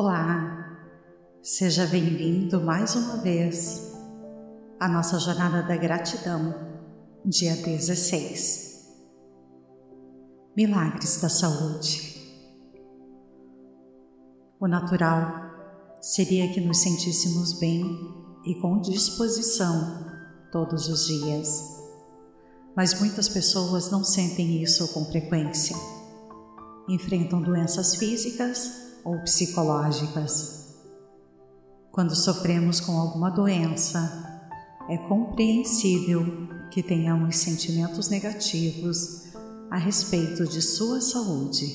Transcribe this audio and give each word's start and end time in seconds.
Olá, 0.00 0.78
seja 1.42 1.84
bem-vindo 1.84 2.60
mais 2.60 2.94
uma 2.94 3.16
vez 3.16 3.96
à 4.78 4.88
nossa 4.88 5.18
jornada 5.18 5.60
da 5.60 5.76
gratidão, 5.76 6.54
dia 7.24 7.56
16. 7.56 8.86
Milagres 10.56 11.20
da 11.20 11.28
saúde. 11.28 12.14
O 14.60 14.68
natural 14.68 15.96
seria 16.00 16.48
que 16.54 16.60
nos 16.60 16.78
sentíssemos 16.78 17.58
bem 17.58 17.84
e 18.46 18.54
com 18.60 18.80
disposição 18.80 20.06
todos 20.52 20.86
os 20.88 21.06
dias, 21.08 21.60
mas 22.76 23.00
muitas 23.00 23.28
pessoas 23.28 23.90
não 23.90 24.04
sentem 24.04 24.62
isso 24.62 24.94
com 24.94 25.04
frequência. 25.06 25.74
Enfrentam 26.88 27.42
doenças 27.42 27.96
físicas 27.96 28.87
ou 29.08 29.18
psicológicas. 29.20 30.76
Quando 31.90 32.14
sofremos 32.14 32.78
com 32.78 32.92
alguma 32.92 33.30
doença, 33.30 34.42
é 34.90 34.98
compreensível 35.08 36.24
que 36.70 36.82
tenhamos 36.82 37.36
sentimentos 37.36 38.10
negativos 38.10 39.32
a 39.70 39.78
respeito 39.78 40.46
de 40.46 40.60
sua 40.60 41.00
saúde, 41.00 41.66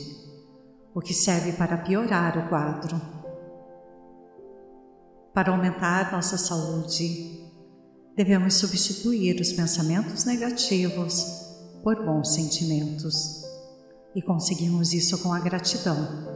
o 0.93 1.01
que 1.01 1.13
serve 1.13 1.53
para 1.53 1.77
piorar 1.77 2.37
o 2.37 2.49
quadro. 2.49 3.01
Para 5.33 5.51
aumentar 5.51 6.11
nossa 6.11 6.37
saúde, 6.37 7.49
devemos 8.15 8.53
substituir 8.53 9.41
os 9.41 9.51
pensamentos 9.51 10.23
negativos 10.25 11.25
por 11.83 12.05
bons 12.05 12.35
sentimentos 12.35 13.41
e 14.15 14.21
conseguimos 14.21 14.93
isso 14.93 15.17
com 15.23 15.33
a 15.33 15.39
gratidão. 15.39 16.32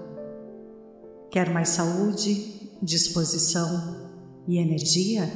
Quer 1.29 1.49
mais 1.53 1.69
saúde, 1.69 2.71
disposição 2.81 4.11
e 4.47 4.57
energia? 4.57 5.29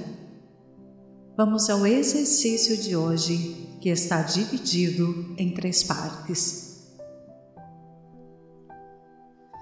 Vamos 1.36 1.70
ao 1.70 1.86
exercício 1.86 2.78
de 2.78 2.95
hoje, 2.95 3.78
que 3.81 3.89
está 3.89 4.22
dividido 4.22 5.36
em 5.38 5.53
três 5.53 5.83
partes. 5.83 6.95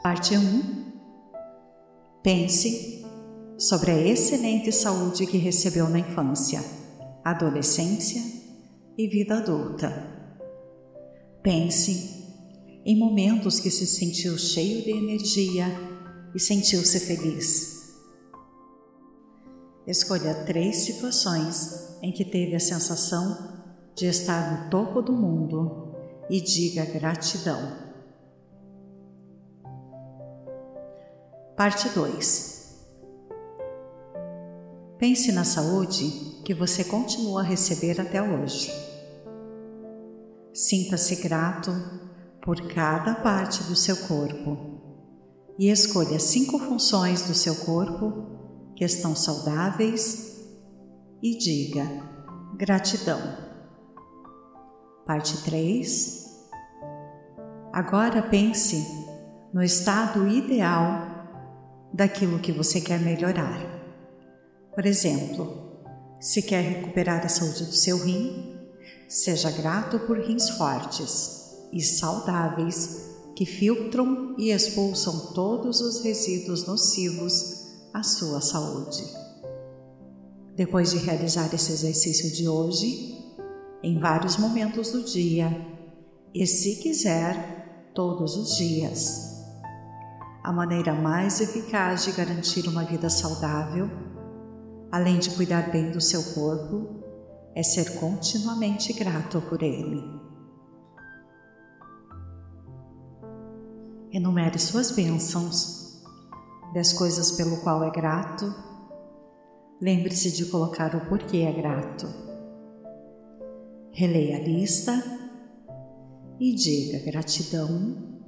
Parte 0.03 0.38
1. 0.38 0.91
Pense 2.21 3.03
sobre 3.58 3.91
a 3.91 3.97
excelente 3.99 4.71
saúde 4.71 5.25
que 5.25 5.38
recebeu 5.38 5.89
na 5.89 5.99
infância, 5.99 6.64
adolescência 7.23 8.21
e 8.95 9.08
vida 9.08 9.38
adulta. 9.38 9.91
Pense 11.41 12.19
em 12.86 12.97
momentos 12.97 13.59
que 13.59 13.71
se 13.71 13.88
sentiu 13.88 14.38
cheio 14.38 14.83
de 14.83 14.91
energia 14.91 15.88
e 16.33 16.39
sentiu-se 16.39 16.99
feliz. 16.99 17.80
Escolha 19.88 20.45
três 20.45 20.77
situações 20.77 21.97
em 22.02 22.11
que 22.11 22.23
teve 22.23 22.55
a 22.55 22.59
sensação 22.59 23.59
de 23.95 24.05
estar 24.05 24.66
no 24.66 24.69
topo 24.69 25.02
do 25.02 25.11
mundo 25.11 25.95
e 26.30 26.39
diga 26.39 26.86
gratidão. 26.86 27.89
Parte 31.58 31.89
2 31.89 32.59
Pense 34.99 35.32
na 35.32 35.45
saúde 35.45 36.09
que 36.43 36.53
você 36.53 36.83
continua 36.83 37.42
a 37.42 37.45
receber 37.45 37.99
até 38.02 38.21
hoje. 38.21 38.70
Sinta-se 40.53 41.15
grato 41.17 41.71
por 42.42 42.67
cada 42.67 43.15
parte 43.15 43.64
do 43.64 43.76
seu 43.76 43.95
corpo 43.95 44.68
e 45.59 45.70
escolha 45.70 46.17
cinco 46.20 46.58
funções 46.58 47.23
do 47.23 47.33
seu 47.33 47.53
corpo 47.53 48.71
que 48.77 48.86
estão 48.86 49.14
saudáveis 49.14 50.39
e 51.21 51.37
diga 51.37 51.86
gratidão. 52.55 53.20
Parte 55.05 55.43
3. 55.43 56.30
Agora 57.73 58.21
pense 58.21 58.87
no 59.53 59.61
estado 59.61 60.30
ideal 60.30 61.27
daquilo 61.93 62.39
que 62.39 62.53
você 62.53 62.80
quer 62.80 63.02
melhorar. 63.02 63.59
Por 64.73 64.86
exemplo, 64.86 65.83
se 66.21 66.41
quer 66.41 66.61
recuperar 66.61 67.26
a 67.26 67.27
saúde 67.27 67.65
do 67.65 67.73
seu 67.73 67.97
rim, 67.97 68.58
seja 69.09 69.52
grato 69.52 69.99
por 69.99 70.17
rins 70.20 70.52
fortes 70.52 71.52
e 71.73 71.81
saudáveis 71.81 73.08
que 73.39 73.45
filtram 73.45 74.36
e 74.38 74.52
expulsam 74.52 75.32
todos 75.33 75.80
os 75.80 76.04
resíduos 76.04 76.67
nocivos 76.67 77.70
à 77.94 78.04
sua 78.04 78.42
saúde. 78.42 79.02
Depois 80.58 80.92
de 80.92 80.98
realizar 80.98 81.50
esse 81.55 81.72
exercício 81.72 82.33
de 82.33 82.50
hoje, 82.50 83.17
em 83.82 83.98
vários 83.98 84.36
momentos 84.36 84.92
do 84.92 85.02
dia, 85.04 85.55
e 86.33 86.45
se 86.45 86.82
quiser, 86.82 87.92
todos 87.95 88.36
os 88.36 88.58
dias. 88.58 89.42
A 90.44 90.52
maneira 90.52 90.94
mais 90.94 91.39
eficaz 91.39 92.04
de 92.04 92.11
garantir 92.11 92.67
uma 92.67 92.83
vida 92.83 93.10
saudável, 93.10 93.89
além 94.92 95.17
de 95.17 95.30
cuidar 95.30 95.71
bem 95.71 95.92
do 95.92 96.02
seu 96.02 96.21
corpo, 96.33 96.89
é 97.56 97.64
ser 97.64 97.98
continuamente 98.02 98.92
grato 98.92 99.39
por 99.44 99.64
ele. 99.64 100.28
Enumere 104.11 104.58
suas 104.58 104.89
bênçãos, 104.89 106.02
das 106.73 106.92
coisas 106.92 107.31
pelo 107.33 107.58
qual 107.61 107.83
é 107.83 107.92
grato. 107.92 108.52
Lembre-se 109.80 110.31
de 110.31 110.47
colocar 110.47 110.95
o 110.95 111.08
porquê 111.08 111.42
é 111.42 111.52
grato. 111.52 112.08
Releia 113.92 114.37
a 114.37 114.39
lista 114.39 114.92
e 116.39 116.55
diga 116.55 117.05
gratidão, 117.05 118.20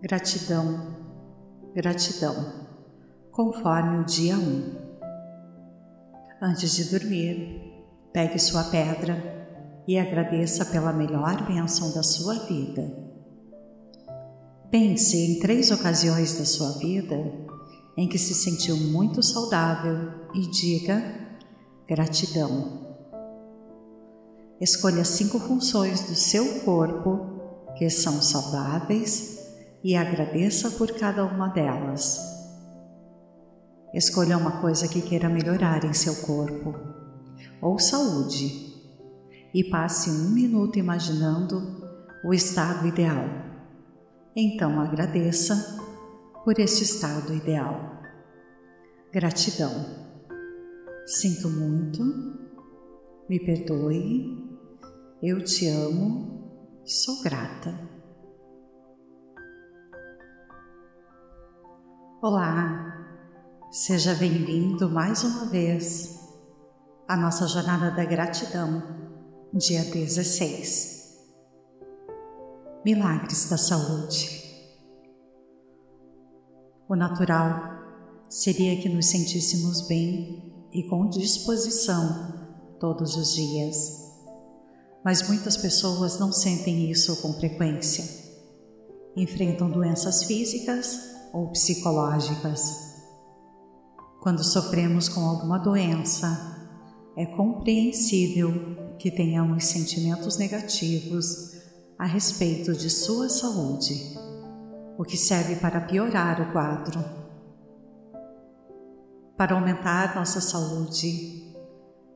gratidão, 0.00 0.96
gratidão, 1.74 2.68
conforme 3.32 3.98
o 3.98 4.04
dia 4.04 4.36
1. 4.36 4.38
Um. 4.38 4.78
Antes 6.40 6.76
de 6.76 6.84
dormir, 6.96 7.60
pegue 8.12 8.38
sua 8.38 8.62
pedra 8.62 9.82
e 9.88 9.98
agradeça 9.98 10.64
pela 10.64 10.92
melhor 10.92 11.44
bênção 11.44 11.92
da 11.92 12.04
sua 12.04 12.34
vida 12.46 13.07
Pense 14.70 15.16
em 15.16 15.38
três 15.38 15.70
ocasiões 15.70 16.36
da 16.36 16.44
sua 16.44 16.72
vida 16.72 17.16
em 17.96 18.06
que 18.06 18.18
se 18.18 18.34
sentiu 18.34 18.76
muito 18.76 19.22
saudável 19.22 20.10
e 20.34 20.42
diga 20.50 21.02
gratidão. 21.88 22.86
Escolha 24.60 25.06
cinco 25.06 25.40
funções 25.40 26.02
do 26.02 26.14
seu 26.14 26.60
corpo 26.60 27.72
que 27.78 27.88
são 27.88 28.20
saudáveis 28.20 29.38
e 29.82 29.96
agradeça 29.96 30.70
por 30.72 30.92
cada 30.92 31.24
uma 31.24 31.48
delas. 31.48 32.20
Escolha 33.94 34.36
uma 34.36 34.60
coisa 34.60 34.86
que 34.86 35.00
queira 35.00 35.30
melhorar 35.30 35.82
em 35.84 35.94
seu 35.94 36.14
corpo 36.16 36.74
ou 37.62 37.78
saúde 37.78 38.74
e 39.54 39.64
passe 39.64 40.10
um 40.10 40.28
minuto 40.28 40.78
imaginando 40.78 41.88
o 42.22 42.34
estado 42.34 42.86
ideal. 42.86 43.47
Então 44.40 44.80
agradeça 44.80 45.82
por 46.44 46.60
este 46.60 46.84
estado 46.84 47.34
ideal. 47.34 48.00
Gratidão. 49.12 49.72
Sinto 51.06 51.50
muito, 51.50 52.04
me 53.28 53.40
perdoe, 53.40 54.48
eu 55.20 55.42
te 55.42 55.66
amo, 55.66 56.80
sou 56.84 57.20
grata. 57.20 57.76
Olá, 62.22 63.08
seja 63.72 64.14
bem-vindo 64.14 64.88
mais 64.88 65.24
uma 65.24 65.46
vez 65.46 66.16
à 67.08 67.16
nossa 67.16 67.48
jornada 67.48 67.90
da 67.90 68.04
gratidão, 68.04 68.84
dia 69.52 69.82
16. 69.82 70.97
Milagres 72.88 73.50
da 73.50 73.58
saúde. 73.58 74.30
O 76.88 76.96
natural 76.96 77.60
seria 78.30 78.80
que 78.80 78.88
nos 78.88 79.10
sentíssemos 79.10 79.86
bem 79.86 80.50
e 80.72 80.84
com 80.84 81.06
disposição 81.06 82.56
todos 82.80 83.14
os 83.14 83.34
dias, 83.34 83.76
mas 85.04 85.28
muitas 85.28 85.54
pessoas 85.54 86.18
não 86.18 86.32
sentem 86.32 86.90
isso 86.90 87.20
com 87.20 87.34
frequência. 87.34 88.02
Enfrentam 89.14 89.70
doenças 89.70 90.24
físicas 90.24 90.98
ou 91.34 91.48
psicológicas. 91.48 92.72
Quando 94.22 94.42
sofremos 94.42 95.10
com 95.10 95.20
alguma 95.20 95.58
doença, 95.58 96.56
é 97.18 97.26
compreensível 97.26 98.96
que 98.98 99.10
tenhamos 99.10 99.66
sentimentos 99.66 100.38
negativos 100.38 101.57
a 101.98 102.06
respeito 102.06 102.72
de 102.74 102.88
sua 102.88 103.28
saúde, 103.28 104.14
o 104.96 105.02
que 105.02 105.16
serve 105.16 105.56
para 105.56 105.80
piorar 105.80 106.40
o 106.40 106.52
quadro. 106.52 107.04
Para 109.36 109.56
aumentar 109.56 110.14
nossa 110.14 110.40
saúde, 110.40 111.42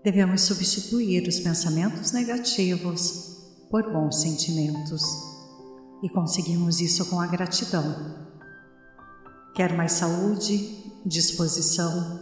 devemos 0.05 0.43
substituir 0.43 1.27
os 1.27 1.41
pensamentos 1.41 2.13
negativos 2.13 3.43
por 3.69 3.93
bons 3.93 4.21
sentimentos 4.21 5.03
e 6.01 6.09
conseguimos 6.09 6.81
isso 6.81 7.07
com 7.07 7.21
a 7.21 7.27
gratidão. 7.27 8.29
Quer 9.53 9.77
mais 9.77 9.93
saúde, 9.93 10.93
disposição 11.05 12.21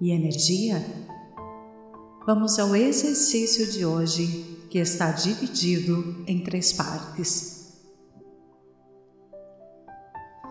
e 0.00 0.12
energia? 0.12 0.82
Vamos 2.26 2.58
ao 2.58 2.74
exercício 2.74 3.70
de 3.70 3.84
hoje 3.84 4.61
que 4.72 4.78
está 4.78 5.10
dividido 5.10 6.24
em 6.26 6.42
três 6.42 6.72
partes. 6.72 7.74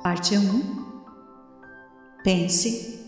Parte 0.04 0.38
1. 0.38 1.02
Pense 2.24 3.00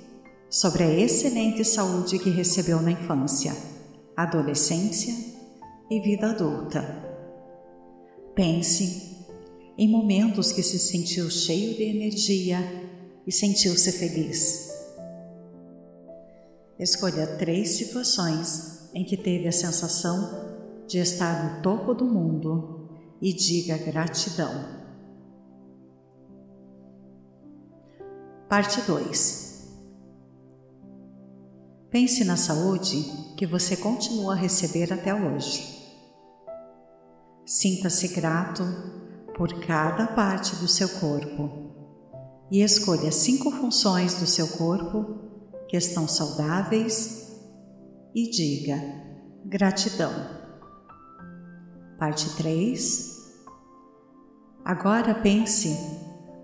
sobre 0.49 0.81
a 0.81 0.91
excelente 0.91 1.63
saúde 1.63 2.17
que 2.17 2.31
recebeu 2.31 2.81
na 2.81 2.93
infância, 2.93 3.55
adolescência 4.17 5.13
e 5.87 5.99
vida 5.99 6.31
adulta. 6.31 6.81
Pense 8.33 9.15
em 9.77 9.87
momentos 9.87 10.51
que 10.51 10.63
se 10.63 10.79
sentiu 10.79 11.29
cheio 11.29 11.75
de 11.75 11.83
energia 11.83 12.57
e 13.27 13.31
sentiu-se 13.31 13.91
feliz. 13.91 14.71
Escolha 16.79 17.37
três 17.37 17.69
situações 17.77 18.89
em 18.95 19.05
que 19.05 19.15
teve 19.15 19.47
a 19.47 19.51
sensação 19.51 20.42
de 20.93 20.99
estar 20.99 21.55
no 21.55 21.61
topo 21.63 21.95
do 21.95 22.05
mundo 22.05 22.87
e 23.19 23.33
diga 23.33 23.75
gratidão. 23.79 24.83
Parte 28.47 28.79
2 28.81 29.73
Pense 31.89 32.23
na 32.23 32.37
saúde 32.37 33.01
que 33.35 33.47
você 33.47 33.75
continua 33.75 34.33
a 34.33 34.37
receber 34.37 34.93
até 34.93 35.15
hoje. 35.15 35.81
Sinta-se 37.43 38.09
grato 38.09 38.63
por 39.35 39.65
cada 39.65 40.05
parte 40.05 40.55
do 40.57 40.67
seu 40.67 40.87
corpo 40.99 41.73
e 42.51 42.61
escolha 42.61 43.11
cinco 43.11 43.49
funções 43.49 44.19
do 44.19 44.27
seu 44.27 44.47
corpo 44.47 45.17
que 45.67 45.75
estão 45.75 46.07
saudáveis 46.07 47.35
e 48.13 48.29
diga 48.29 48.79
gratidão. 49.43 50.42
Parte 52.03 52.35
3. 52.35 53.31
Agora 54.65 55.15
pense 55.15 55.73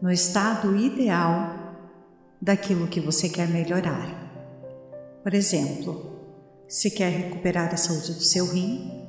no 0.02 0.10
estado 0.10 0.74
ideal 0.74 1.54
daquilo 2.42 2.88
que 2.88 3.02
você 3.02 3.28
quer 3.28 3.50
melhorar. 3.50 4.08
Por 5.22 5.34
exemplo, 5.34 6.14
se 6.66 6.92
quer 6.92 7.10
recuperar 7.10 7.74
a 7.74 7.76
saúde 7.76 8.14
do 8.14 8.24
seu 8.24 8.46
rim, 8.46 9.06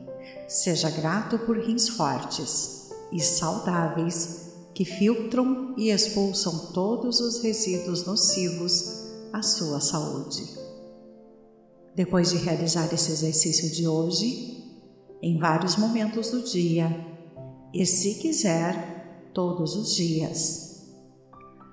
seja 0.48 0.90
grato 0.90 1.38
por 1.38 1.56
rins 1.56 1.88
fortes 1.88 2.90
e 3.12 3.20
saudáveis 3.20 4.50
que 4.74 4.84
filtram 4.84 5.72
e 5.78 5.90
expulsam 5.90 6.72
todos 6.72 7.20
os 7.20 7.44
resíduos 7.44 8.04
nocivos 8.04 9.04
à 9.32 9.40
sua 9.40 9.80
saúde. 9.80 10.42
Depois 11.94 12.30
de 12.30 12.38
realizar 12.38 12.92
esse 12.92 13.12
exercício 13.12 13.70
de 13.70 13.86
hoje, 13.86 14.59
em 15.22 15.38
vários 15.38 15.76
momentos 15.76 16.30
do 16.30 16.42
dia, 16.42 16.88
e 17.72 17.84
se 17.86 18.14
quiser, 18.16 19.30
todos 19.32 19.76
os 19.76 19.94
dias. 19.94 20.90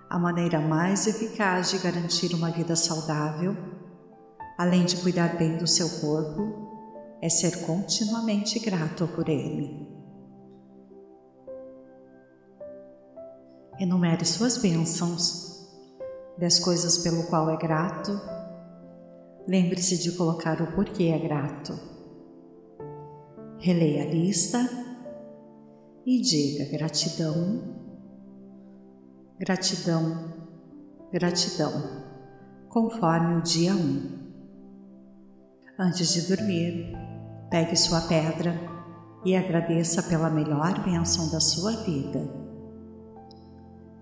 A 0.10 0.20
maneira 0.20 0.60
mais 0.60 1.08
eficaz 1.08 1.72
de 1.72 1.80
garantir 1.80 2.34
uma 2.34 2.52
vida 2.52 2.76
saudável 2.76 3.78
além 4.58 4.86
de 4.86 4.98
cuidar 4.98 5.38
bem 5.38 5.56
do 5.58 5.68
seu 5.68 5.88
corpo, 6.02 6.68
é 7.22 7.30
ser 7.30 7.66
continuamente 7.66 8.60
grato 8.60 9.08
por 9.08 9.30
ele. 9.30 9.88
Enumere 13.80 14.26
suas 14.26 14.58
bênçãos, 14.58 15.46
das 16.40 16.60
coisas 16.60 16.98
pelo 16.98 17.24
qual 17.28 17.50
é 17.52 17.58
grato. 17.58 18.20
Lembre-se 19.48 19.98
de 19.98 20.12
colocar 20.14 20.60
o 20.62 20.72
porquê 20.74 21.06
é 21.06 21.20
grato. 21.20 21.97
Releia 23.60 24.04
a 24.04 24.06
lista 24.06 24.60
e 26.06 26.22
diga 26.22 26.66
gratidão, 26.72 27.76
gratidão, 29.40 30.34
gratidão, 31.12 31.72
conforme 32.70 33.36
o 33.36 33.42
dia 33.42 33.74
1. 33.74 33.78
Um. 33.78 34.18
Antes 35.80 36.14
de 36.14 36.22
dormir, 36.28 36.94
pegue 37.50 37.76
sua 37.76 38.02
pedra 38.02 38.54
e 39.26 39.36
agradeça 39.36 40.04
pela 40.04 40.30
melhor 40.30 40.84
bênção 40.84 41.30
da 41.32 41.40
sua 41.40 41.72
vida. 41.84 42.48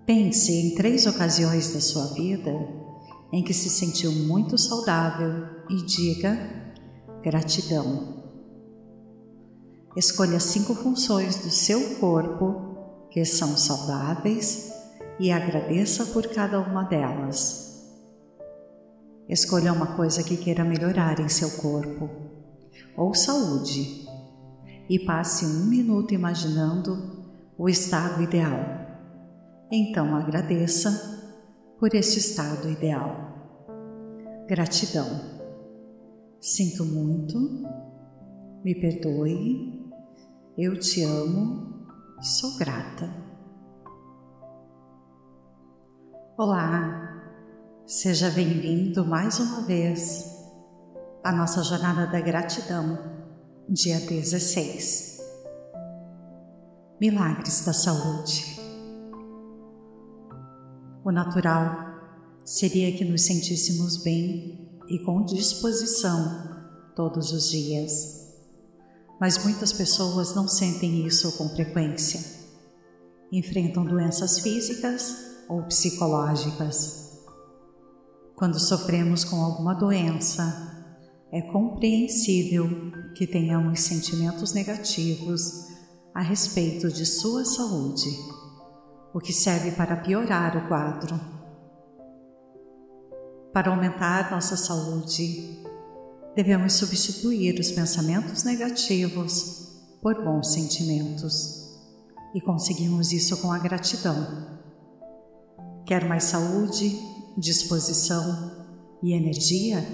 Pense 0.05 0.51
em 0.51 0.75
três 0.75 1.07
ocasiões 1.07 1.73
da 1.73 1.79
sua 1.79 2.13
vida 2.13 2.51
em 3.31 3.43
que 3.43 3.53
se 3.53 3.69
sentiu 3.69 4.11
muito 4.11 4.57
saudável 4.57 5.47
e 5.69 5.77
diga 5.85 6.37
gratidão. 7.23 8.14
Escolha 9.95 10.41
cinco 10.41 10.75
funções 10.75 11.37
do 11.37 11.49
seu 11.49 11.95
corpo 11.95 13.07
que 13.09 13.23
são 13.23 13.55
saudáveis 13.55 14.73
e 15.17 15.31
agradeça 15.31 16.05
por 16.07 16.27
cada 16.27 16.59
uma 16.59 16.83
delas. 16.83 17.65
Escolha 19.29 19.71
uma 19.71 19.95
coisa 19.95 20.21
que 20.21 20.35
queira 20.35 20.65
melhorar 20.65 21.19
em 21.21 21.29
seu 21.29 21.49
corpo 21.61 22.09
ou 22.97 23.15
saúde 23.15 24.05
e 24.89 24.99
passe 24.99 25.45
um 25.45 25.65
minuto 25.65 26.13
imaginando 26.13 27.25
o 27.57 27.69
estado 27.69 28.21
ideal. 28.21 28.59
Então 29.71 30.13
agradeça 30.13 30.91
por 31.79 31.93
esse 31.95 32.19
estado 32.19 32.69
ideal. 32.69 33.65
Gratidão. 34.45 35.21
Sinto 36.41 36.83
muito, 36.83 37.39
me 38.63 38.75
perdoe, 38.75 39.84
eu 40.57 40.79
te 40.79 41.03
amo, 41.03 41.85
sou 42.21 42.57
grata. 42.57 43.13
Olá! 46.37 47.11
Seja 47.85 48.29
bem-vindo 48.29 49.05
mais 49.05 49.37
uma 49.37 49.63
vez 49.63 50.25
à 51.23 51.31
nossa 51.33 51.61
jornada 51.61 52.07
da 52.07 52.21
gratidão, 52.21 52.97
dia 53.67 53.99
16. 53.99 55.19
Milagres 57.01 57.65
da 57.65 57.73
saúde. 57.73 58.57
O 61.03 61.11
natural 61.11 61.75
seria 62.45 62.95
que 62.97 63.03
nos 63.03 63.23
sentíssemos 63.23 64.01
bem 64.01 64.79
e 64.87 65.03
com 65.03 65.25
disposição 65.25 66.63
todos 66.95 67.33
os 67.33 67.49
dias. 67.49 68.24
Mas 69.19 69.43
muitas 69.43 69.71
pessoas 69.71 70.35
não 70.35 70.47
sentem 70.47 71.05
isso 71.05 71.37
com 71.37 71.49
frequência. 71.49 72.19
Enfrentam 73.31 73.85
doenças 73.85 74.39
físicas 74.39 75.15
ou 75.47 75.63
psicológicas 75.63 77.05
quando 78.35 78.59
sofremos 78.59 79.23
com 79.23 79.37
alguma 79.41 79.73
doença, 79.73 80.85
é 81.31 81.41
compreensível 81.41 82.67
que 83.15 83.25
tenhamos 83.25 83.79
sentimentos 83.79 84.53
negativos 84.53 85.67
a 86.13 86.21
respeito 86.21 86.89
de 86.89 87.05
sua 87.05 87.45
saúde, 87.45 88.09
o 89.13 89.19
que 89.21 89.31
serve 89.31 89.71
para 89.71 89.95
piorar 89.95 90.57
o 90.57 90.67
quadro. 90.67 91.17
Para 93.53 93.71
aumentar 93.71 94.31
nossa 94.31 94.57
saúde, 94.57 95.64
devemos 96.35 96.73
substituir 96.73 97.57
os 97.59 97.71
pensamentos 97.71 98.43
negativos 98.43 99.71
por 100.01 100.23
bons 100.23 100.53
sentimentos 100.53 101.63
e 102.33 102.41
conseguimos 102.41 103.13
isso 103.13 103.37
com 103.37 103.51
a 103.51 103.57
gratidão. 103.57 104.59
Quer 105.85 106.07
mais 106.07 106.25
saúde, 106.25 106.99
disposição 107.37 108.67
e 109.01 109.13
energia? 109.13 109.85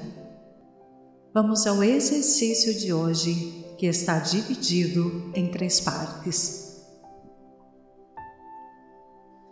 Vamos 1.34 1.68
ao 1.68 1.84
exercício 1.84 2.74
de 2.74 2.92
hoje 2.92 3.76
que 3.78 3.86
está 3.86 4.20
dividido 4.20 5.32
em 5.36 5.50
três 5.52 5.80
partes. 5.80 6.82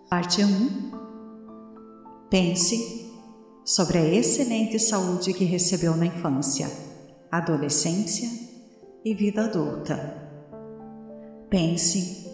Parte 0.09 0.43
1. 0.43 0.91
Pense 2.29 3.08
sobre 3.69 3.99
a 3.99 4.03
excelente 4.03 4.79
saúde 4.79 5.31
que 5.31 5.43
recebeu 5.43 5.95
na 5.95 6.07
infância, 6.07 6.67
adolescência 7.31 8.27
e 9.05 9.13
vida 9.13 9.43
adulta. 9.43 10.27
Pense 11.51 12.27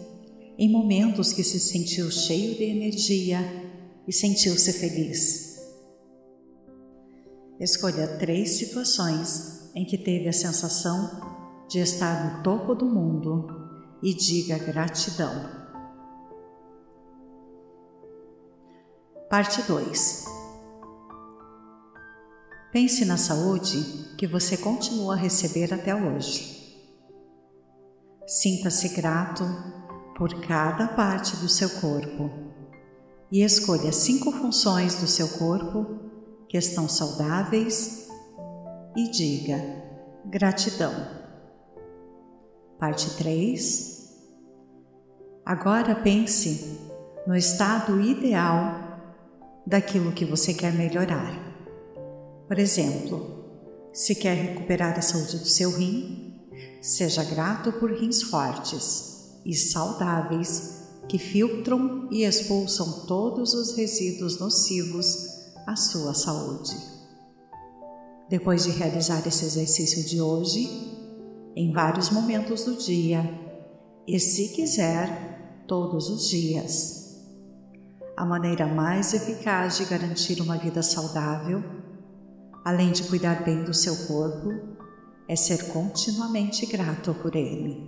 em 0.58 0.72
momentos 0.72 1.34
que 1.34 1.44
se 1.44 1.60
sentiu 1.60 2.10
cheio 2.10 2.56
de 2.56 2.63
energia 2.63 3.39
e 4.08 4.13
sentiu-se 4.13 4.72
feliz. 4.72 5.60
Escolha 7.60 8.18
três 8.18 8.51
situações 8.51 9.72
em 9.75 9.84
que 9.84 9.98
teve 9.98 10.30
a 10.30 10.34
sensação 10.34 11.68
de 11.68 11.80
estar 11.80 12.38
no 12.38 12.44
topo 12.44 12.74
do 12.74 12.86
mundo 12.86 13.46
e 14.01 14.13
diga 14.13 14.58
gratidão. 14.58 15.50
Parte 19.30 19.62
2 19.63 20.35
Pense 22.75 23.05
na 23.05 23.15
saúde 23.15 23.77
que 24.17 24.27
você 24.27 24.58
continua 24.58 25.13
a 25.13 25.17
receber 25.17 25.74
até 25.74 25.96
hoje. 25.96 26.75
Sinta-se 28.27 28.89
grato 28.89 29.46
por 30.17 30.41
cada 30.41 30.86
parte 30.89 31.38
do 31.38 31.48
seu 31.48 31.70
corpo 31.70 32.29
e 33.32 33.44
escolha 33.44 33.94
cinco 33.94 34.29
funções 34.29 34.96
do 34.96 35.08
seu 35.08 35.25
corpo 35.39 35.86
que 36.50 36.58
estão 36.58 36.89
saudáveis 36.89 38.10
e 38.94 39.10
diga 39.10 39.58
gratidão. 40.25 40.91
Parte 42.77 43.15
3. 43.15 44.20
Agora 45.46 45.96
pense 45.96 46.77
no 47.25 47.38
estado 47.38 48.01
ideal 48.01 49.00
daquilo 49.65 50.12
que 50.12 50.25
você 50.25 50.53
quer 50.53 50.74
melhorar. 50.74 51.45
Por 52.48 52.60
exemplo, 52.60 53.46
se 53.92 54.16
quer 54.16 54.36
recuperar 54.36 54.98
a 54.98 55.02
saúde 55.02 55.38
do 55.38 55.48
seu 55.48 55.72
rim, 55.72 56.36
seja 56.82 57.24
grato 57.24 57.72
por 57.74 57.92
rins 57.92 58.22
fortes 58.22 59.42
e 59.46 59.54
saudáveis 59.56 60.84
que 61.08 61.18
filtram 61.18 62.08
e 62.12 62.24
expulsam 62.24 63.06
todos 63.06 63.54
os 63.54 63.75
resíduos 63.75 64.40
nocivos 64.40 65.28
à 65.66 65.75
sua 65.75 66.14
saúde. 66.14 66.75
Depois 68.30 68.64
de 68.64 68.72
realizar 68.72 69.25
esse 69.28 69.46
exercício 69.46 70.04
de 70.04 70.22
hoje, 70.22 70.68
em 71.56 71.72
vários 71.72 72.10
momentos 72.10 72.64
do 72.64 72.75
dia, 72.75 73.24
e 74.08 74.20
se 74.20 74.50
quiser, 74.50 75.64
todos 75.68 76.10
os 76.10 76.30
dias. 76.30 77.24
A 78.16 78.25
maneira 78.25 78.68
mais 78.68 79.14
eficaz 79.14 79.78
de 79.78 79.86
garantir 79.86 80.42
uma 80.42 80.58
vida 80.58 80.82
saudável, 80.84 81.64
além 82.65 82.91
de 82.91 83.03
cuidar 83.03 83.43
bem 83.43 83.63
do 83.63 83.75
seu 83.75 83.95
corpo, 84.07 84.50
é 85.29 85.36
ser 85.36 85.72
continuamente 85.72 86.65
grato 86.65 87.13
por 87.13 87.36
ele. 87.36 87.86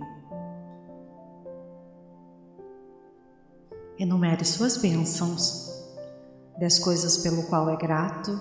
Enumere 3.98 4.44
suas 4.44 4.76
bênçãos, 4.76 5.68
das 6.60 6.78
coisas 6.78 7.18
pelo 7.18 7.42
qual 7.48 7.68
é 7.68 7.76
grato. 7.76 8.40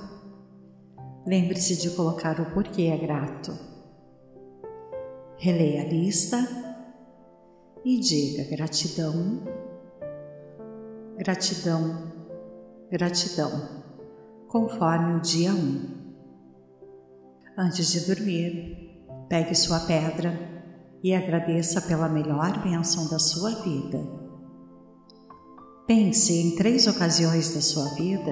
Lembre-se 1.25 1.75
de 1.75 1.89
colocar 1.89 2.39
o 2.39 2.53
porquê 2.53 2.83
é 2.83 2.97
grato. 2.97 3.51
Releia 5.39 5.81
a 5.81 5.85
lista 5.85 6.37
e 7.83 7.99
diga 7.99 8.43
gratidão, 8.55 9.43
gratidão, 11.17 12.11
gratidão, 12.91 13.83
conforme 14.47 15.15
o 15.15 15.21
dia 15.21 15.51
1. 15.51 15.55
Um. 15.55 15.96
Antes 17.59 17.91
de 17.91 18.01
dormir, 18.01 19.01
pegue 19.27 19.55
sua 19.55 19.79
pedra 19.79 20.31
e 21.03 21.15
agradeça 21.15 21.81
pela 21.81 22.07
melhor 22.07 22.61
bênção 22.61 23.09
da 23.09 23.17
sua 23.17 23.49
vida. 23.63 23.97
Pense 25.87 26.33
em 26.33 26.55
três 26.55 26.85
ocasiões 26.85 27.55
da 27.55 27.61
sua 27.61 27.95
vida 27.95 28.31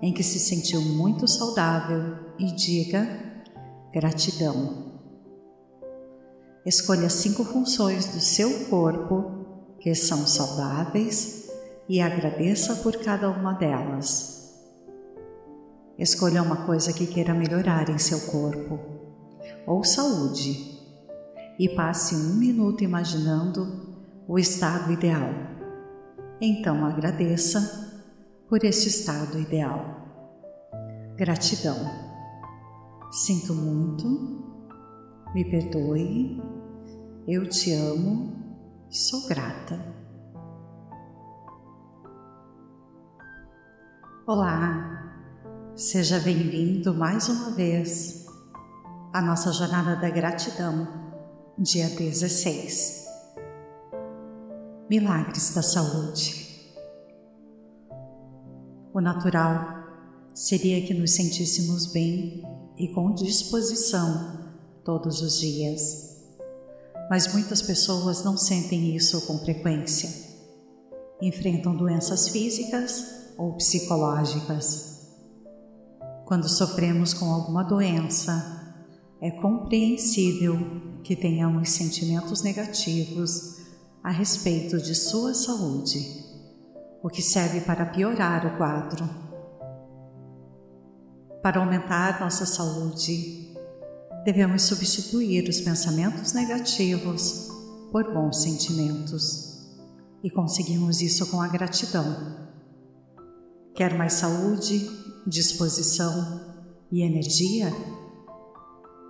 em 0.00 0.14
que 0.14 0.22
se 0.22 0.38
sentiu 0.38 0.80
muito 0.80 1.26
saudável 1.26 2.18
e 2.38 2.54
diga 2.54 3.04
gratidão. 3.92 4.92
Escolha 6.64 7.10
cinco 7.10 7.44
funções 7.44 8.06
do 8.06 8.20
seu 8.20 8.66
corpo 8.66 9.76
que 9.80 9.92
são 9.92 10.24
saudáveis 10.24 11.50
e 11.88 12.00
agradeça 12.00 12.76
por 12.76 12.96
cada 12.98 13.28
uma 13.28 13.54
delas. 13.54 14.35
Escolha 15.98 16.42
uma 16.42 16.66
coisa 16.66 16.92
que 16.92 17.06
queira 17.06 17.32
melhorar 17.32 17.88
em 17.88 17.98
seu 17.98 18.20
corpo 18.30 18.78
ou 19.66 19.82
saúde 19.82 20.76
e 21.58 21.70
passe 21.70 22.14
um 22.14 22.34
minuto 22.34 22.84
imaginando 22.84 23.96
o 24.28 24.38
estado 24.38 24.92
ideal. 24.92 25.30
Então 26.38 26.84
agradeça 26.84 28.04
por 28.46 28.62
este 28.62 28.88
estado 28.88 29.38
ideal. 29.38 30.06
Gratidão. 31.16 31.76
Sinto 33.10 33.54
muito, 33.54 34.06
me 35.34 35.44
perdoe, 35.44 36.42
eu 37.26 37.48
te 37.48 37.72
amo, 37.72 38.34
sou 38.90 39.26
grata. 39.26 39.80
Olá, 44.26 44.95
seja 45.76 46.18
bem-vindo 46.18 46.94
mais 46.94 47.28
uma 47.28 47.50
vez 47.50 48.24
à 49.12 49.20
nossa 49.20 49.52
jornada 49.52 49.94
da 49.94 50.08
gratidão, 50.08 50.88
dia 51.58 51.86
16. 51.90 53.04
Milagres 54.88 55.52
da 55.52 55.62
saúde. 55.62 56.72
O 58.94 59.02
natural 59.02 59.84
seria 60.32 60.80
que 60.86 60.94
nos 60.94 61.10
sentíssemos 61.10 61.92
bem 61.92 62.42
e 62.78 62.88
com 62.94 63.12
disposição 63.12 64.48
todos 64.82 65.20
os 65.20 65.38
dias. 65.38 66.24
Mas 67.10 67.30
muitas 67.30 67.60
pessoas 67.60 68.24
não 68.24 68.38
sentem 68.38 68.96
isso 68.96 69.26
com 69.26 69.38
frequência. 69.40 70.08
Enfrentam 71.20 71.76
doenças 71.76 72.30
físicas 72.30 73.04
ou 73.36 73.52
psicológicas. 73.52 74.95
Quando 76.26 76.48
sofremos 76.48 77.14
com 77.14 77.32
alguma 77.32 77.62
doença, 77.62 78.74
é 79.20 79.30
compreensível 79.30 80.58
que 81.04 81.14
tenhamos 81.14 81.70
sentimentos 81.70 82.42
negativos 82.42 83.58
a 84.02 84.10
respeito 84.10 84.76
de 84.78 84.92
sua 84.92 85.32
saúde, 85.34 86.00
o 87.00 87.08
que 87.08 87.22
serve 87.22 87.60
para 87.60 87.86
piorar 87.86 88.44
o 88.44 88.58
quadro. 88.58 89.08
Para 91.44 91.60
aumentar 91.60 92.18
nossa 92.18 92.44
saúde, 92.44 93.54
devemos 94.24 94.62
substituir 94.62 95.48
os 95.48 95.60
pensamentos 95.60 96.32
negativos 96.32 97.48
por 97.92 98.12
bons 98.12 98.42
sentimentos 98.42 99.64
e 100.24 100.28
conseguimos 100.28 101.00
isso 101.00 101.24
com 101.30 101.40
a 101.40 101.46
gratidão. 101.46 102.48
Quer 103.76 103.96
mais 103.96 104.14
saúde, 104.14 104.90
disposição 105.26 106.54
e 106.90 107.02
energia? 107.02 107.72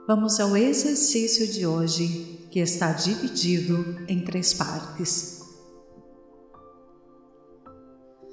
Vamos 0.08 0.40
ao 0.40 0.56
exercício 0.56 1.46
de 1.46 1.66
hoje 1.66 2.48
que 2.50 2.60
está 2.60 2.92
dividido 2.92 4.06
em 4.08 4.24
três 4.24 4.54
partes. 4.54 5.40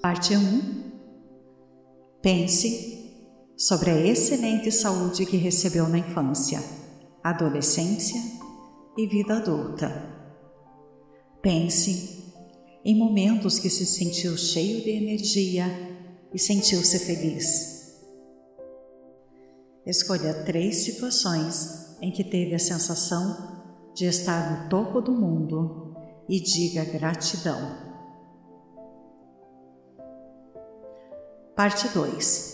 Parte 0.02 0.36
1. 0.36 0.92
Pense 2.22 3.12
sobre 3.58 3.90
a 3.90 4.06
excelente 4.06 4.72
saúde 4.72 5.26
que 5.26 5.36
recebeu 5.36 5.90
na 5.90 5.98
infância, 5.98 6.64
adolescência 7.24 8.22
e 8.98 9.08
vida 9.08 9.38
adulta. 9.38 9.90
Pense 11.42 12.24
em 12.86 12.98
momentos 12.98 13.60
que 13.60 13.70
se 13.70 13.86
sentiu 13.86 14.38
cheio 14.38 14.82
de 14.84 14.90
energia 14.90 15.66
e 16.34 16.40
sentiu-se 16.40 17.00
feliz. 17.00 17.73
Escolha 19.86 20.46
três 20.46 20.86
situações 20.86 21.98
em 22.02 22.10
que 22.10 22.24
teve 22.24 22.56
a 22.56 22.60
sensação 22.60 23.92
de 23.94 24.06
estar 24.06 24.64
no 24.64 24.70
topo 24.70 25.02
do 25.02 25.12
mundo 25.12 25.94
e 26.30 26.40
diga 26.40 26.86
gratidão. 26.86 27.60
Parte 31.54 31.90
2 31.90 32.54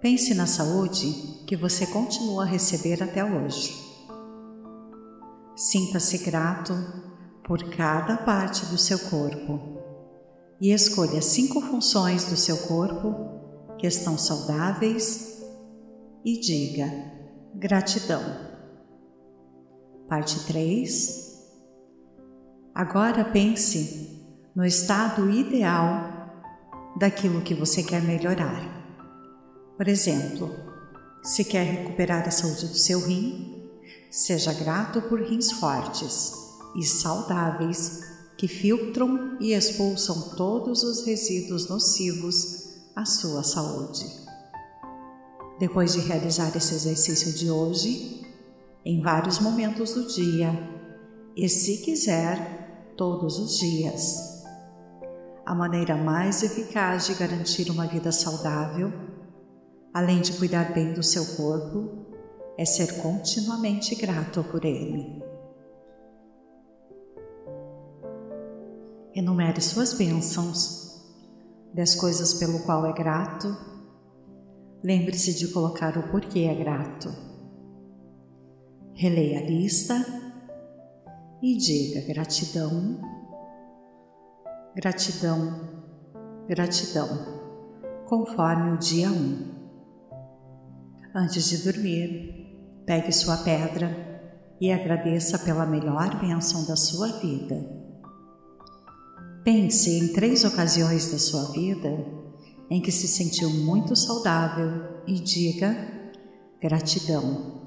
Pense 0.00 0.34
na 0.34 0.46
saúde 0.46 1.42
que 1.48 1.56
você 1.56 1.84
continua 1.88 2.44
a 2.44 2.46
receber 2.46 3.02
até 3.02 3.24
hoje. 3.24 3.74
Sinta-se 5.56 6.18
grato 6.18 6.72
por 7.44 7.58
cada 7.70 8.18
parte 8.18 8.66
do 8.66 8.78
seu 8.78 9.00
corpo 9.00 9.80
e 10.60 10.70
escolha 10.70 11.20
cinco 11.20 11.60
funções 11.60 12.26
do 12.26 12.36
seu 12.36 12.56
corpo 12.68 13.35
que 13.78 13.86
estão 13.86 14.16
saudáveis 14.16 15.42
e 16.24 16.40
diga 16.40 16.90
gratidão. 17.54 18.22
Parte 20.08 20.46
3. 20.46 21.26
Agora 22.74 23.24
pense 23.24 24.24
no 24.54 24.64
estado 24.64 25.30
ideal 25.30 26.16
daquilo 26.98 27.42
que 27.42 27.54
você 27.54 27.82
quer 27.82 28.02
melhorar. 28.02 28.74
Por 29.76 29.88
exemplo, 29.88 30.50
se 31.22 31.44
quer 31.44 31.64
recuperar 31.64 32.26
a 32.26 32.30
saúde 32.30 32.68
do 32.68 32.76
seu 32.76 33.00
rim, 33.00 33.68
seja 34.10 34.52
grato 34.52 35.02
por 35.02 35.20
rins 35.20 35.52
fortes 35.52 36.32
e 36.74 36.84
saudáveis 36.84 38.00
que 38.38 38.46
filtram 38.46 39.36
e 39.40 39.52
expulsam 39.52 40.34
todos 40.36 40.82
os 40.82 41.04
resíduos 41.04 41.68
nocivos 41.68 42.55
à 42.96 43.04
sua 43.04 43.42
saúde. 43.42 44.06
Depois 45.58 45.92
de 45.92 46.00
realizar 46.00 46.56
esse 46.56 46.74
exercício 46.74 47.34
de 47.34 47.50
hoje, 47.50 48.26
em 48.84 49.02
vários 49.02 49.38
momentos 49.38 49.92
do 49.92 50.06
dia, 50.06 50.50
e 51.36 51.46
se 51.46 51.84
quiser, 51.84 52.94
todos 52.96 53.38
os 53.38 53.58
dias. 53.58 54.42
A 55.44 55.54
maneira 55.54 55.94
mais 55.94 56.42
eficaz 56.42 57.06
de 57.06 57.14
garantir 57.14 57.70
uma 57.70 57.86
vida 57.86 58.10
saudável, 58.10 58.90
além 59.92 60.22
de 60.22 60.32
cuidar 60.32 60.72
bem 60.72 60.94
do 60.94 61.02
seu 61.02 61.24
corpo, 61.36 62.06
é 62.56 62.64
ser 62.64 63.02
continuamente 63.02 63.94
grato 63.94 64.42
por 64.44 64.64
ele. 64.64 65.22
Enumere 69.14 69.60
suas 69.60 69.92
bênçãos, 69.92 70.85
das 71.76 71.94
coisas 71.94 72.32
pelo 72.34 72.60
qual 72.60 72.86
é 72.86 72.92
grato. 72.92 73.54
Lembre-se 74.82 75.34
de 75.34 75.48
colocar 75.48 75.98
o 75.98 76.10
porquê 76.10 76.40
é 76.40 76.54
grato. 76.54 77.08
Releia 78.94 79.40
a 79.40 79.42
lista 79.42 79.94
e 81.42 81.54
diga 81.58 82.00
gratidão, 82.06 82.98
gratidão, 84.74 85.60
gratidão, 86.48 87.08
conforme 88.06 88.70
o 88.70 88.78
dia 88.78 89.10
1. 89.10 89.12
Um. 89.12 89.56
Antes 91.14 91.50
de 91.50 91.58
dormir, 91.58 92.82
pegue 92.86 93.12
sua 93.12 93.36
pedra 93.36 93.90
e 94.58 94.72
agradeça 94.72 95.38
pela 95.40 95.66
melhor 95.66 96.18
bênção 96.20 96.64
da 96.64 96.74
sua 96.74 97.08
vida. 97.20 97.85
Pense 99.46 99.90
em 99.90 100.08
três 100.08 100.42
ocasiões 100.42 101.12
da 101.12 101.20
sua 101.20 101.52
vida 101.52 102.04
em 102.68 102.82
que 102.82 102.90
se 102.90 103.06
sentiu 103.06 103.48
muito 103.48 103.94
saudável 103.94 104.82
e 105.06 105.20
diga 105.20 105.72
gratidão. 106.60 107.62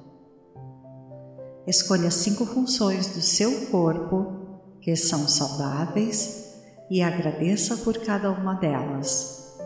Escolha 1.65 2.11
cinco 2.11 2.45
funções 2.45 3.07
do 3.07 3.21
seu 3.21 3.67
corpo 3.67 4.59
que 4.81 4.93
são 4.97 5.25
saudáveis 5.25 6.53
e 6.91 7.01
agradeça 7.01 7.77
por 7.77 7.97
cada 7.99 8.29
uma 8.29 8.55
delas. 8.55 9.57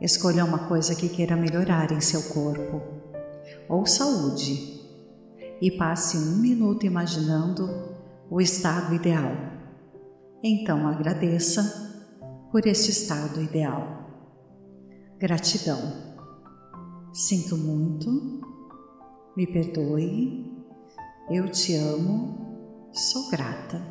Escolha 0.00 0.46
uma 0.46 0.60
coisa 0.60 0.94
que 0.94 1.10
queira 1.10 1.36
melhorar 1.36 1.92
em 1.92 2.00
seu 2.00 2.22
corpo 2.22 2.80
ou 3.68 3.84
saúde 3.84 4.80
e 5.60 5.70
passe 5.72 6.16
um 6.16 6.38
minuto 6.38 6.86
imaginando 6.86 7.68
o 8.30 8.40
estado 8.40 8.94
ideal. 8.94 9.59
Então 10.42 10.86
agradeça 10.88 11.62
por 12.50 12.66
este 12.66 12.90
estado 12.90 13.42
ideal. 13.42 14.08
Gratidão. 15.18 15.78
Sinto 17.12 17.56
muito, 17.56 18.40
me 19.36 19.46
perdoe 19.46 20.50
eu 21.32 21.48
te 21.48 21.76
amo, 21.76 22.90
sou 22.92 23.30
grata. 23.30 23.89